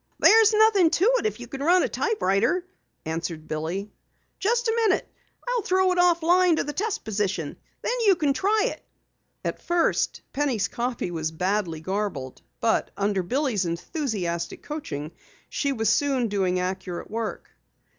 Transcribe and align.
"There's 0.19 0.51
nothing 0.51 0.89
to 0.89 1.13
it 1.19 1.27
if 1.27 1.39
you 1.39 1.45
can 1.45 1.61
run 1.61 1.83
a 1.83 1.87
typewriter," 1.87 2.65
answered 3.05 3.47
Billy. 3.47 3.91
"Just 4.39 4.67
a 4.67 4.73
minute, 4.75 5.07
I'll 5.47 5.61
throw 5.61 5.91
it 5.91 5.99
off 5.99 6.21
the 6.21 6.25
line 6.25 6.49
on 6.49 6.55
to 6.55 6.63
the 6.63 6.73
test 6.73 7.03
position. 7.03 7.55
Then 7.83 7.93
you 8.07 8.15
can 8.15 8.33
try 8.33 8.65
it." 8.69 8.83
At 9.45 9.61
first 9.61 10.23
Penny's 10.33 10.67
copy 10.67 11.11
was 11.11 11.29
badly 11.29 11.81
garbled, 11.81 12.41
but 12.59 12.89
under 12.97 13.21
Billy's 13.21 13.65
enthusiastic 13.65 14.63
coaching 14.63 15.11
she 15.49 15.71
was 15.71 15.87
soon 15.87 16.29
doing 16.29 16.59
accurate 16.59 17.11
work. 17.11 17.51